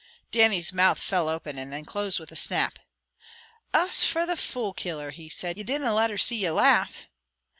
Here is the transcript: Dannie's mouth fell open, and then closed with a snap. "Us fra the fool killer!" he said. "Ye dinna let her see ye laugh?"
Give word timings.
Dannie's 0.31 0.73
mouth 0.73 0.97
fell 0.97 1.29
open, 1.29 1.59
and 1.59 1.71
then 1.71 1.85
closed 1.85 2.19
with 2.19 2.31
a 2.31 2.35
snap. 2.35 2.79
"Us 3.71 4.03
fra 4.03 4.25
the 4.25 4.35
fool 4.35 4.73
killer!" 4.73 5.11
he 5.11 5.29
said. 5.29 5.57
"Ye 5.59 5.63
dinna 5.63 5.93
let 5.93 6.09
her 6.09 6.17
see 6.17 6.37
ye 6.37 6.49
laugh?" 6.49 7.07